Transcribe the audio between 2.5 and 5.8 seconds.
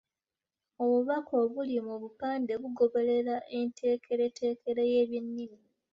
bugoberera enteekereteekere y’ebyennimi.